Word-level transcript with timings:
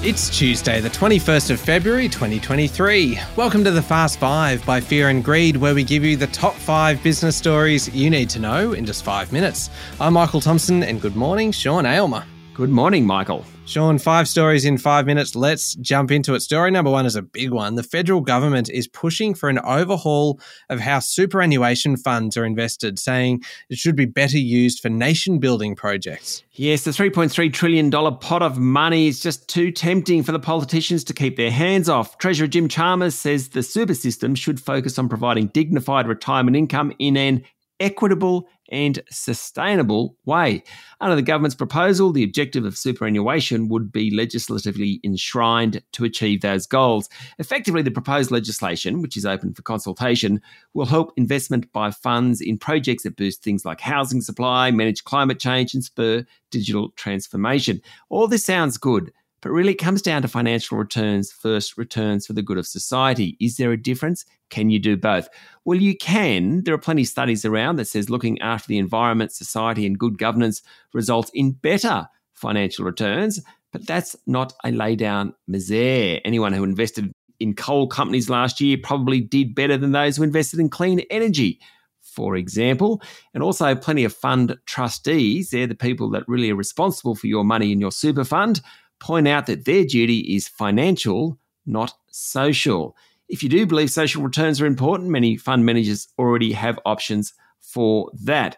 It's 0.00 0.30
Tuesday, 0.30 0.80
the 0.80 0.90
21st 0.90 1.50
of 1.50 1.58
February 1.58 2.08
2023. 2.08 3.18
Welcome 3.34 3.64
to 3.64 3.72
the 3.72 3.82
Fast 3.82 4.20
Five 4.20 4.64
by 4.64 4.80
Fear 4.80 5.08
and 5.08 5.24
Greed, 5.24 5.56
where 5.56 5.74
we 5.74 5.82
give 5.82 6.04
you 6.04 6.16
the 6.16 6.28
top 6.28 6.54
five 6.54 7.02
business 7.02 7.36
stories 7.36 7.92
you 7.92 8.08
need 8.08 8.30
to 8.30 8.38
know 8.38 8.74
in 8.74 8.86
just 8.86 9.02
five 9.02 9.32
minutes. 9.32 9.70
I'm 9.98 10.12
Michael 10.12 10.40
Thompson, 10.40 10.84
and 10.84 11.00
good 11.00 11.16
morning, 11.16 11.50
Sean 11.50 11.84
Aylmer. 11.84 12.24
Good 12.58 12.70
morning, 12.70 13.06
Michael. 13.06 13.44
Sean, 13.66 13.98
five 13.98 14.26
stories 14.26 14.64
in 14.64 14.78
five 14.78 15.06
minutes. 15.06 15.36
Let's 15.36 15.76
jump 15.76 16.10
into 16.10 16.34
it. 16.34 16.40
Story 16.40 16.72
number 16.72 16.90
one 16.90 17.06
is 17.06 17.14
a 17.14 17.22
big 17.22 17.52
one. 17.52 17.76
The 17.76 17.84
federal 17.84 18.20
government 18.20 18.68
is 18.68 18.88
pushing 18.88 19.32
for 19.32 19.48
an 19.48 19.60
overhaul 19.60 20.40
of 20.68 20.80
how 20.80 20.98
superannuation 20.98 21.96
funds 21.96 22.36
are 22.36 22.44
invested, 22.44 22.98
saying 22.98 23.44
it 23.70 23.78
should 23.78 23.94
be 23.94 24.06
better 24.06 24.38
used 24.38 24.80
for 24.80 24.88
nation 24.88 25.38
building 25.38 25.76
projects. 25.76 26.42
Yes, 26.54 26.82
the 26.82 26.90
$3.3 26.90 27.52
trillion 27.52 27.92
pot 27.92 28.42
of 28.42 28.58
money 28.58 29.06
is 29.06 29.20
just 29.20 29.48
too 29.48 29.70
tempting 29.70 30.24
for 30.24 30.32
the 30.32 30.40
politicians 30.40 31.04
to 31.04 31.14
keep 31.14 31.36
their 31.36 31.52
hands 31.52 31.88
off. 31.88 32.18
Treasurer 32.18 32.48
Jim 32.48 32.66
Chalmers 32.66 33.14
says 33.14 33.50
the 33.50 33.62
super 33.62 33.94
system 33.94 34.34
should 34.34 34.58
focus 34.58 34.98
on 34.98 35.08
providing 35.08 35.46
dignified 35.46 36.08
retirement 36.08 36.56
income 36.56 36.92
in 36.98 37.16
an 37.16 37.44
equitable 37.80 38.48
and 38.68 39.00
sustainable 39.10 40.16
way. 40.24 40.62
Under 41.00 41.16
the 41.16 41.22
government's 41.22 41.54
proposal, 41.54 42.12
the 42.12 42.24
objective 42.24 42.64
of 42.64 42.76
superannuation 42.76 43.68
would 43.68 43.92
be 43.92 44.10
legislatively 44.10 45.00
enshrined 45.04 45.82
to 45.92 46.04
achieve 46.04 46.40
those 46.40 46.66
goals. 46.66 47.08
Effectively, 47.38 47.82
the 47.82 47.90
proposed 47.90 48.30
legislation, 48.30 49.02
which 49.02 49.16
is 49.16 49.26
open 49.26 49.54
for 49.54 49.62
consultation, 49.62 50.40
will 50.74 50.86
help 50.86 51.12
investment 51.16 51.72
by 51.72 51.90
funds 51.90 52.40
in 52.40 52.58
projects 52.58 53.02
that 53.04 53.16
boost 53.16 53.42
things 53.42 53.64
like 53.64 53.80
housing 53.80 54.20
supply, 54.20 54.70
manage 54.70 55.04
climate 55.04 55.38
change, 55.38 55.74
and 55.74 55.84
spur 55.84 56.24
digital 56.50 56.90
transformation. 56.90 57.80
All 58.08 58.26
this 58.26 58.44
sounds 58.44 58.78
good. 58.78 59.12
But 59.40 59.50
really, 59.50 59.72
it 59.72 59.76
comes 59.76 60.02
down 60.02 60.22
to 60.22 60.28
financial 60.28 60.78
returns 60.78 61.30
first, 61.30 61.78
returns 61.78 62.26
for 62.26 62.32
the 62.32 62.42
good 62.42 62.58
of 62.58 62.66
society. 62.66 63.36
Is 63.40 63.56
there 63.56 63.72
a 63.72 63.80
difference? 63.80 64.24
Can 64.50 64.70
you 64.70 64.78
do 64.78 64.96
both? 64.96 65.28
Well, 65.64 65.78
you 65.78 65.96
can. 65.96 66.64
There 66.64 66.74
are 66.74 66.78
plenty 66.78 67.02
of 67.02 67.08
studies 67.08 67.44
around 67.44 67.76
that 67.76 67.86
says 67.86 68.10
looking 68.10 68.40
after 68.40 68.68
the 68.68 68.78
environment, 68.78 69.32
society, 69.32 69.86
and 69.86 69.98
good 69.98 70.18
governance 70.18 70.62
results 70.92 71.30
in 71.34 71.52
better 71.52 72.08
financial 72.34 72.84
returns. 72.84 73.40
But 73.72 73.86
that's 73.86 74.16
not 74.26 74.54
a 74.64 74.72
lay 74.72 74.96
down 74.96 75.34
misere. 75.48 76.20
Anyone 76.24 76.52
who 76.52 76.64
invested 76.64 77.12
in 77.38 77.54
coal 77.54 77.86
companies 77.86 78.28
last 78.28 78.60
year 78.60 78.78
probably 78.82 79.20
did 79.20 79.54
better 79.54 79.76
than 79.76 79.92
those 79.92 80.16
who 80.16 80.24
invested 80.24 80.58
in 80.58 80.68
clean 80.68 81.00
energy 81.10 81.60
for 82.00 82.34
example, 82.34 83.00
and 83.32 83.44
also 83.44 83.76
plenty 83.76 84.02
of 84.02 84.12
fund 84.12 84.56
trustees. 84.66 85.50
They're 85.50 85.68
the 85.68 85.76
people 85.76 86.10
that 86.10 86.24
really 86.26 86.50
are 86.50 86.56
responsible 86.56 87.14
for 87.14 87.28
your 87.28 87.44
money 87.44 87.70
in 87.70 87.80
your 87.80 87.92
super 87.92 88.24
fund 88.24 88.60
point 89.00 89.28
out 89.28 89.46
that 89.46 89.64
their 89.64 89.84
duty 89.84 90.20
is 90.20 90.48
financial, 90.48 91.38
not 91.66 91.94
social. 92.10 92.96
If 93.28 93.42
you 93.42 93.48
do 93.48 93.66
believe 93.66 93.90
social 93.90 94.22
returns 94.22 94.60
are 94.60 94.66
important, 94.66 95.10
many 95.10 95.36
fund 95.36 95.66
managers 95.66 96.08
already 96.18 96.52
have 96.52 96.78
options 96.86 97.34
for 97.60 98.10
that. 98.22 98.56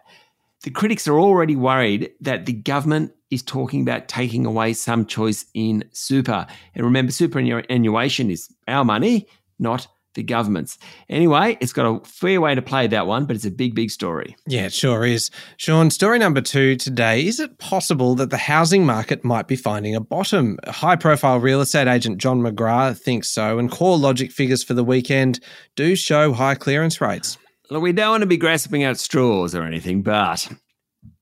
The 0.63 0.71
critics 0.71 1.07
are 1.07 1.19
already 1.19 1.55
worried 1.55 2.11
that 2.21 2.45
the 2.45 2.53
government 2.53 3.13
is 3.31 3.41
talking 3.41 3.81
about 3.81 4.07
taking 4.07 4.45
away 4.45 4.73
some 4.73 5.05
choice 5.05 5.45
in 5.53 5.83
super. 5.91 6.45
And 6.75 6.85
remember, 6.85 7.11
superannuation 7.11 8.29
is 8.29 8.49
our 8.67 8.85
money, 8.85 9.27
not 9.59 9.87
the 10.13 10.23
governments. 10.23 10.77
Anyway, 11.09 11.57
it's 11.59 11.73
got 11.73 11.85
a 11.85 12.05
fair 12.05 12.41
way 12.41 12.55
to 12.55 12.61
play 12.61 12.87
that 12.87 13.07
one, 13.07 13.25
but 13.25 13.35
it's 13.35 13.45
a 13.45 13.51
big, 13.51 13.75
big 13.75 13.91
story. 13.91 14.35
Yeah, 14.47 14.65
it 14.65 14.73
sure 14.73 15.05
is. 15.05 15.31
Sean, 15.57 15.89
story 15.89 16.19
number 16.19 16.41
two 16.41 16.75
today. 16.75 17.25
Is 17.25 17.39
it 17.39 17.57
possible 17.57 18.15
that 18.15 18.29
the 18.29 18.37
housing 18.37 18.85
market 18.85 19.23
might 19.23 19.47
be 19.47 19.55
finding 19.55 19.95
a 19.95 20.01
bottom? 20.01 20.57
High 20.67 20.95
profile 20.95 21.39
real 21.39 21.61
estate 21.61 21.87
agent 21.87 22.19
John 22.19 22.41
McGrath 22.41 22.99
thinks 22.99 23.29
so, 23.29 23.59
and 23.59 23.71
CoreLogic 23.71 24.31
figures 24.31 24.63
for 24.63 24.73
the 24.73 24.83
weekend 24.83 25.39
do 25.75 25.95
show 25.95 26.33
high 26.33 26.55
clearance 26.55 27.01
rates. 27.01 27.37
Look, 27.69 27.81
we 27.81 27.93
don't 27.93 28.11
want 28.11 28.21
to 28.21 28.27
be 28.27 28.37
grasping 28.37 28.83
at 28.83 28.97
straws 28.97 29.55
or 29.55 29.63
anything, 29.63 30.01
but 30.01 30.49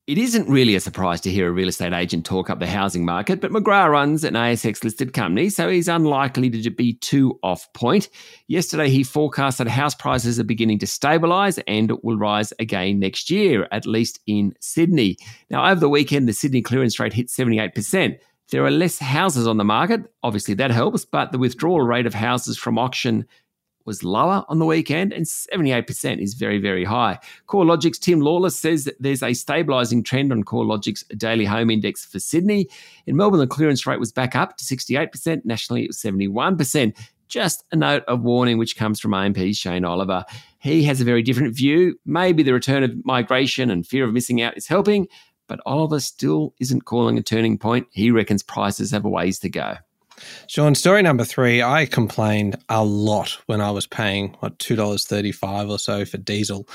it 0.10 0.18
isn't 0.18 0.50
really 0.50 0.74
a 0.74 0.80
surprise 0.80 1.22
to 1.22 1.30
hear 1.30 1.48
a 1.48 1.52
real 1.52 1.68
estate 1.68 1.94
agent 1.94 2.26
talk 2.26 2.50
up 2.50 2.58
the 2.58 2.66
housing 2.66 3.06
market, 3.06 3.40
but 3.40 3.52
McGrath 3.52 3.92
runs 3.92 4.24
an 4.24 4.34
ASX 4.34 4.84
listed 4.84 5.14
company, 5.14 5.52
so 5.52 5.70
he's 5.70 5.88
unlikely 5.88 6.50
to 6.50 6.70
be 6.72 6.94
too 6.94 7.38
off 7.44 7.72
point. 7.74 8.10
Yesterday, 8.48 8.90
he 8.90 9.04
forecast 9.04 9.60
that 9.60 9.68
house 9.68 9.94
prices 9.94 10.40
are 10.40 10.44
beginning 10.44 10.80
to 10.80 10.88
stabilise 10.88 11.62
and 11.68 11.92
will 12.02 12.18
rise 12.18 12.52
again 12.58 12.98
next 12.98 13.30
year, 13.30 13.68
at 13.72 13.86
least 13.86 14.20
in 14.26 14.56
Sydney. 14.60 15.16
Now, 15.52 15.70
over 15.70 15.80
the 15.80 15.90
weekend, 15.90 16.28
the 16.28 16.34
Sydney 16.34 16.64
clearance 16.64 17.00
rate 17.00 17.14
hit 17.14 17.28
78%. 17.28 18.18
There 18.50 18.66
are 18.66 18.72
less 18.72 18.98
houses 18.98 19.46
on 19.46 19.58
the 19.58 19.64
market. 19.64 20.12
Obviously, 20.24 20.56
that 20.56 20.72
helps, 20.72 21.06
but 21.06 21.32
the 21.32 21.38
withdrawal 21.38 21.82
rate 21.82 22.08
of 22.08 22.16
houses 22.16 22.58
from 22.58 22.80
auction 22.80 23.28
was 23.86 24.04
lower 24.04 24.44
on 24.50 24.60
the 24.60 24.66
weekend, 24.66 25.14
and 25.14 25.26
78% 25.26 26.22
is 26.22 26.34
very, 26.34 26.60
very 26.60 26.86
high. 26.86 27.20
CoreLogic's 27.48 28.00
Tim 28.00 28.22
Lawless 28.22 28.58
says 28.58 28.86
that 28.86 29.02
there's 29.02 29.24
a 29.24 29.32
stabilising 29.32 30.06
trend 30.06 30.32
on 30.32 30.44
CoreLogic's 30.44 31.04
daily 31.18 31.46
home 31.46 31.70
index 31.70 32.06
for 32.06 32.20
Sydney. 32.20 32.68
In 33.08 33.16
Melbourne, 33.16 33.40
the 33.40 33.48
clearance 33.48 33.86
rate 33.88 34.00
was 34.00 34.12
back 34.12 34.36
up 34.36 34.58
to 34.58 34.66
68%. 34.66 35.46
Nationally, 35.46 35.84
it 35.84 35.90
was 35.90 35.98
71%. 35.98 36.96
Just 37.28 37.64
a 37.72 37.76
note 37.76 38.04
of 38.08 38.22
warning, 38.22 38.58
which 38.58 38.76
comes 38.76 39.00
from 39.00 39.14
AMP's 39.14 39.58
Shane 39.58 39.86
Oliver. 39.86 40.26
He 40.60 40.84
has 40.84 41.00
a 41.00 41.06
very 41.06 41.22
different 41.22 41.56
view. 41.56 41.96
Maybe 42.06 42.44
the 42.44 42.54
return 42.54 42.84
of 42.84 43.06
migration 43.06 43.70
and 43.70 43.86
fear 43.86 44.04
of 44.04 44.14
missing 44.14 44.42
out 44.42 44.58
is 44.58 44.68
helping, 44.68 45.08
but 45.48 45.60
Oliver 45.66 46.00
still 46.00 46.54
isn't 46.60 46.86
calling 46.86 47.18
a 47.18 47.24
turning 47.24 47.58
point. 47.58 47.88
He 47.92 48.12
reckons 48.12 48.44
prices 48.44 48.92
have 48.92 49.06
a 49.06 49.10
ways 49.10 49.40
to 49.40 49.50
go. 49.50 49.76
Sean, 50.48 50.76
story 50.76 51.02
number 51.02 51.24
three. 51.24 51.62
I 51.62 51.86
complained 51.86 52.58
a 52.70 52.84
lot 52.84 53.38
when 53.46 53.62
I 53.62 53.72
was 53.72 53.88
paying 53.88 54.36
what 54.40 54.58
two 54.60 54.76
dollars 54.76 55.06
thirty 55.06 55.32
five 55.32 55.70
or 55.70 55.80
so 55.80 56.06
for 56.06 56.18
diesel. 56.18 56.68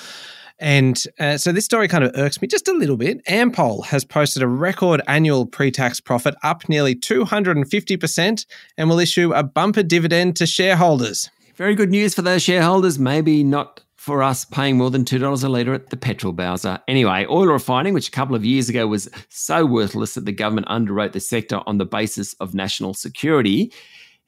And 0.59 1.03
uh, 1.19 1.37
so 1.37 1.51
this 1.51 1.65
story 1.65 1.89
kind 1.89 2.05
of 2.05 2.13
irks 2.15 2.41
me 2.41 2.49
just 2.49 2.69
a 2.69 2.73
little 2.73 2.97
bit. 2.97 3.25
Ampol 3.27 3.85
has 3.87 4.05
posted 4.05 4.43
a 4.43 4.47
record 4.47 5.03
annual 5.09 5.47
pre 5.47 5.71
tax 5.71 6.01
profit 6.01 6.35
up 6.43 6.69
nearly 6.69 6.95
250% 6.95 8.47
and 8.79 8.89
will 8.89 9.01
issue 9.01 9.33
a 9.33 9.43
bumper 9.43 9.83
dividend 9.83 10.37
to 10.37 10.47
shareholders. 10.47 11.29
Very 11.57 11.75
good 11.75 11.91
news 11.91 12.15
for 12.15 12.23
those 12.23 12.43
shareholders. 12.43 12.99
Maybe 12.99 13.43
not 13.43 13.81
for 14.05 14.23
us 14.23 14.45
paying 14.45 14.77
more 14.77 14.91
than 14.91 15.03
$2 15.03 15.45
a 15.45 15.49
litre 15.49 15.73
at 15.73 15.89
the 15.89 15.97
petrol 15.97 16.35
bowser. 16.35 16.79
Anyway, 16.87 17.25
oil 17.31 17.47
refining, 17.47 17.95
which 17.95 18.09
a 18.09 18.11
couple 18.11 18.37
of 18.37 18.45
years 18.45 18.69
ago 18.69 18.87
was 18.87 19.09
so 19.31 19.65
worthless 19.65 20.13
that 20.13 20.27
the 20.27 20.33
government 20.33 20.67
underwrote 20.67 21.13
the 21.13 21.21
sector 21.21 21.63
on 21.67 21.79
the 21.79 21.87
basis 21.87 22.35
of 22.35 22.53
national 22.53 22.93
security, 22.93 23.73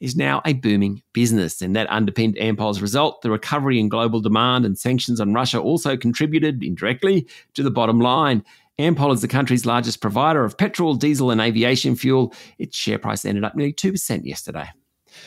is 0.00 0.16
now 0.16 0.40
a 0.46 0.54
booming 0.54 1.02
business. 1.12 1.60
And 1.60 1.76
that 1.76 1.90
underpinned 1.90 2.36
Ampol's 2.36 2.80
result. 2.80 3.20
The 3.20 3.30
recovery 3.30 3.78
in 3.78 3.90
global 3.90 4.20
demand 4.20 4.64
and 4.64 4.78
sanctions 4.78 5.20
on 5.20 5.34
Russia 5.34 5.60
also 5.60 5.94
contributed 5.94 6.64
indirectly 6.64 7.28
to 7.52 7.62
the 7.62 7.70
bottom 7.70 8.00
line. 8.00 8.42
Ampol 8.78 9.12
is 9.12 9.20
the 9.20 9.28
country's 9.28 9.66
largest 9.66 10.00
provider 10.00 10.42
of 10.42 10.56
petrol, 10.56 10.94
diesel, 10.94 11.30
and 11.30 11.40
aviation 11.40 11.96
fuel. 11.96 12.32
Its 12.58 12.78
share 12.78 12.98
price 12.98 13.26
ended 13.26 13.44
up 13.44 13.54
nearly 13.54 13.74
2% 13.74 14.24
yesterday. 14.24 14.70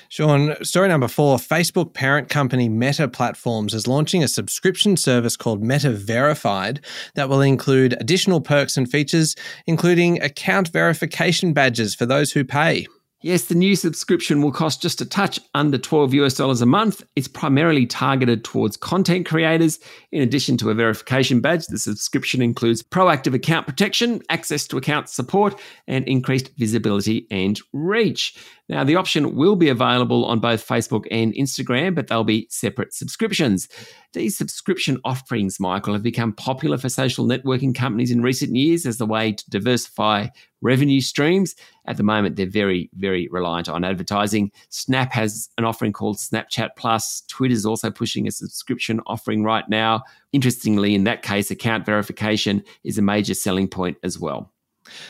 Sean, 0.09 0.55
story 0.63 0.87
number 0.87 1.07
four 1.07 1.37
Facebook 1.37 1.93
parent 1.93 2.29
company 2.29 2.69
Meta 2.69 3.07
Platforms 3.07 3.73
is 3.73 3.87
launching 3.87 4.23
a 4.23 4.27
subscription 4.27 4.97
service 4.97 5.35
called 5.35 5.63
Meta 5.63 5.91
Verified 5.91 6.79
that 7.15 7.29
will 7.29 7.41
include 7.41 7.95
additional 7.99 8.41
perks 8.41 8.77
and 8.77 8.89
features, 8.89 9.35
including 9.67 10.21
account 10.21 10.69
verification 10.69 11.53
badges 11.53 11.95
for 11.95 12.05
those 12.05 12.31
who 12.31 12.43
pay. 12.43 12.87
Yes, 13.21 13.45
the 13.45 13.55
new 13.55 13.75
subscription 13.75 14.41
will 14.41 14.53
cost 14.53 14.81
just 14.81 15.01
a 15.01 15.05
touch 15.05 15.41
under 15.53 15.77
12 15.77 16.13
US 16.13 16.35
dollars 16.35 16.61
a 16.61 16.65
month. 16.65 17.03
It's 17.17 17.27
primarily 17.27 17.85
targeted 17.85 18.45
towards 18.45 18.77
content 18.77 19.25
creators. 19.25 19.77
In 20.13 20.21
addition 20.21 20.55
to 20.57 20.69
a 20.69 20.73
verification 20.73 21.41
badge, 21.41 21.67
the 21.67 21.77
subscription 21.77 22.41
includes 22.41 22.81
proactive 22.81 23.33
account 23.33 23.67
protection, 23.67 24.21
access 24.29 24.65
to 24.67 24.77
account 24.77 25.09
support, 25.09 25.59
and 25.85 26.07
increased 26.07 26.51
visibility 26.57 27.27
and 27.29 27.59
reach. 27.73 28.37
Now, 28.69 28.85
the 28.85 28.95
option 28.95 29.35
will 29.35 29.57
be 29.57 29.67
available 29.67 30.23
on 30.23 30.39
both 30.39 30.65
Facebook 30.65 31.05
and 31.11 31.33
Instagram, 31.33 31.95
but 31.95 32.07
they'll 32.07 32.23
be 32.23 32.47
separate 32.49 32.93
subscriptions. 32.93 33.67
These 34.13 34.37
subscription 34.37 34.97
offerings, 35.05 35.59
Michael, 35.59 35.93
have 35.93 36.01
become 36.01 36.33
popular 36.33 36.79
for 36.79 36.89
social 36.89 37.25
networking 37.25 37.75
companies 37.75 38.09
in 38.09 38.23
recent 38.23 38.55
years 38.55 38.87
as 38.87 38.97
the 38.97 39.05
way 39.05 39.33
to 39.33 39.49
diversify 39.51 40.29
revenue 40.61 40.99
streams. 40.99 41.55
At 41.85 41.97
the 41.97 42.03
moment, 42.03 42.35
they're 42.35 42.49
very, 42.49 42.89
very 42.95 43.27
reliant 43.29 43.69
on 43.69 43.83
advertising. 43.83 44.51
Snap 44.69 45.11
has 45.13 45.49
an 45.59 45.63
offering 45.65 45.93
called 45.93 46.17
Snapchat 46.17 46.69
Plus. 46.75 47.21
Twitter's 47.27 47.67
also 47.67 47.91
pushing 47.91 48.27
a 48.27 48.31
subscription 48.31 48.99
offering 49.05 49.43
right 49.43 49.67
now. 49.69 50.03
Interestingly, 50.33 50.95
in 50.95 51.03
that 51.03 51.21
case, 51.21 51.51
account 51.51 51.85
verification 51.85 52.63
is 52.83 52.97
a 52.97 53.03
major 53.03 53.35
selling 53.35 53.67
point 53.67 53.97
as 54.01 54.17
well. 54.17 54.51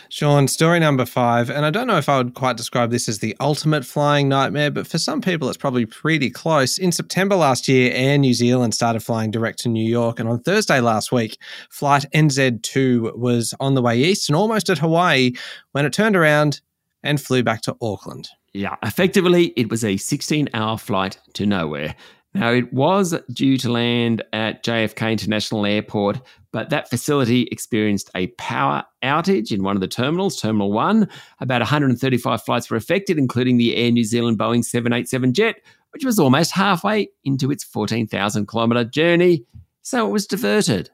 Sean, 0.10 0.48
story 0.48 0.80
number 0.80 1.06
five. 1.06 1.50
And 1.50 1.66
I 1.66 1.70
don't 1.70 1.88
know 1.88 1.98
if 1.98 2.10
I 2.10 2.18
would 2.18 2.34
quite 2.34 2.58
describe 2.58 2.92
this 2.92 3.10
as 3.10 3.20
the 3.20 3.36
ultimate 3.40 3.86
flying 3.86 4.30
nightmare, 4.30 4.72
but 4.72 4.88
for 4.88 4.98
some 4.98 5.22
people, 5.22 5.48
it's 5.50 5.58
probably 5.58 5.86
pretty 5.86 6.30
close. 6.30 6.78
In 6.78 6.92
September 6.92 7.36
last 7.36 7.68
year, 7.68 7.92
Air 7.94 8.18
New 8.18 8.34
Zealand 8.34 8.74
started 8.74 9.02
flying 9.02 9.32
direct 9.32 9.60
to 9.60 9.70
New 9.70 9.88
York. 9.88 10.20
And 10.20 10.30
on 10.30 10.40
Thursday 10.40 10.80
last 10.80 11.12
week, 11.12 11.38
flight 11.70 12.06
NZ2 12.14 13.18
was 13.18 13.54
on 13.60 13.76
the 13.76 13.82
way 13.82 13.98
east 14.00 14.30
and 14.30 14.36
almost 14.36 14.70
at 14.70 14.80
Hawaii 14.80 15.32
when 15.72 15.86
it 15.86 15.94
turned 15.94 16.16
around 16.16 16.62
and 17.04 17.22
flew 17.22 17.44
back 17.44 17.62
to 17.62 17.76
Auckland. 17.82 18.30
Yeah, 18.54 18.76
effectively, 18.84 19.54
it 19.56 19.70
was 19.70 19.84
a 19.84 19.98
16 19.98 20.50
hour 20.54 20.78
flight 20.78 21.20
to 21.34 21.46
nowhere. 21.46 21.96
Now, 22.34 22.52
it 22.52 22.72
was 22.72 23.16
due 23.34 23.58
to 23.58 23.72
land 23.72 24.24
at 24.34 24.64
JFK 24.64 25.12
International 25.12 25.66
Airport, 25.66 26.22
but 26.52 26.70
that 26.70 26.90
facility 26.90 27.48
experienced 27.52 28.12
a 28.16 28.28
power 28.38 28.84
outage 29.04 29.52
in 29.52 29.64
one 29.64 29.76
of 29.76 29.82
the 29.82 29.88
terminals, 29.88 30.40
Terminal 30.40 30.72
1. 30.72 31.10
About 31.40 31.62
135 31.62 32.44
flights 32.44 32.70
were 32.70 32.78
affected, 32.78 33.18
including 33.18 33.58
the 33.58 33.76
Air 33.76 33.92
New 33.92 34.04
Zealand 34.04 34.38
Boeing 34.38 34.64
787 34.64 35.34
jet, 35.34 35.56
which 35.92 36.06
was 36.06 36.20
almost 36.20 36.52
halfway 36.52 37.10
into 37.24 37.52
its 37.52 37.64
14,000 37.64 38.48
kilometre 38.48 38.84
journey. 38.84 39.46
So 39.82 40.08
it 40.08 40.12
was 40.12 40.28
diverted 40.28 40.92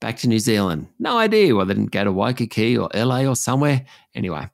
back 0.00 0.18
to 0.18 0.28
New 0.28 0.38
Zealand. 0.38 0.86
No 0.98 1.16
idea 1.16 1.54
why 1.54 1.64
they 1.64 1.72
didn't 1.72 1.92
go 1.92 2.04
to 2.04 2.12
Waikiki 2.12 2.76
or 2.76 2.90
LA 2.94 3.24
or 3.24 3.36
somewhere. 3.36 3.86
Anyway, 4.14 4.46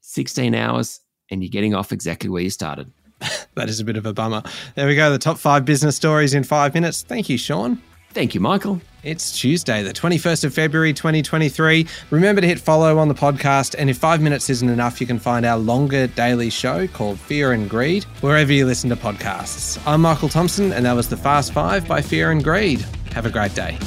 16 0.00 0.52
hours 0.52 1.00
and 1.30 1.44
you're 1.44 1.50
getting 1.50 1.74
off 1.74 1.92
exactly 1.92 2.28
where 2.28 2.42
you 2.42 2.50
started. 2.50 2.92
that 3.54 3.68
is 3.68 3.80
a 3.80 3.84
bit 3.84 3.96
of 3.96 4.06
a 4.06 4.12
bummer. 4.12 4.42
There 4.74 4.86
we 4.86 4.96
go, 4.96 5.10
the 5.10 5.18
top 5.18 5.38
five 5.38 5.64
business 5.64 5.96
stories 5.96 6.34
in 6.34 6.44
five 6.44 6.74
minutes. 6.74 7.02
Thank 7.02 7.28
you, 7.28 7.38
Sean. 7.38 7.80
Thank 8.12 8.34
you, 8.34 8.40
Michael. 8.40 8.80
It's 9.02 9.38
Tuesday, 9.38 9.82
the 9.82 9.92
21st 9.92 10.44
of 10.44 10.52
February, 10.52 10.92
2023. 10.92 11.86
Remember 12.10 12.40
to 12.40 12.46
hit 12.46 12.58
follow 12.58 12.98
on 12.98 13.08
the 13.08 13.14
podcast. 13.14 13.74
And 13.78 13.88
if 13.88 13.98
five 13.98 14.20
minutes 14.20 14.50
isn't 14.50 14.68
enough, 14.68 15.00
you 15.00 15.06
can 15.06 15.18
find 15.18 15.46
our 15.46 15.56
longer 15.56 16.06
daily 16.08 16.50
show 16.50 16.86
called 16.88 17.18
Fear 17.20 17.52
and 17.52 17.70
Greed 17.70 18.04
wherever 18.20 18.52
you 18.52 18.66
listen 18.66 18.90
to 18.90 18.96
podcasts. 18.96 19.80
I'm 19.86 20.02
Michael 20.02 20.28
Thompson, 20.28 20.72
and 20.72 20.84
that 20.84 20.94
was 20.94 21.08
the 21.08 21.16
Fast 21.16 21.52
Five 21.52 21.86
by 21.86 22.02
Fear 22.02 22.32
and 22.32 22.42
Greed. 22.42 22.84
Have 23.12 23.26
a 23.26 23.30
great 23.30 23.54
day. 23.54 23.78